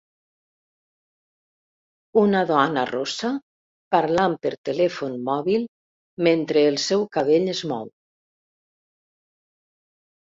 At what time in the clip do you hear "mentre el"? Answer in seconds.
6.29-6.81